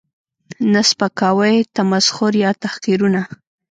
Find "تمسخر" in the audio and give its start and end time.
1.75-2.33